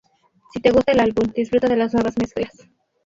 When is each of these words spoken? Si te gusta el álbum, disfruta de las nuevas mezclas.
Si 0.51 0.59
te 0.59 0.71
gusta 0.71 0.93
el 0.93 0.99
álbum, 0.99 1.31
disfruta 1.35 1.67
de 1.67 1.75
las 1.75 1.93
nuevas 1.93 2.17
mezclas. 2.17 2.67